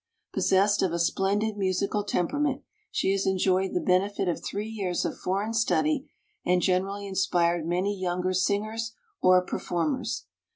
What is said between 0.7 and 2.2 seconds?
of a splendid musical